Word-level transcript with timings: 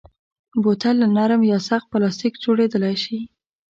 بوتل 0.63 0.95
له 1.01 1.07
نرم 1.17 1.41
یا 1.51 1.57
سخت 1.69 1.87
پلاستیک 1.91 2.33
جوړېدای 2.43 2.95
شي. 3.03 3.17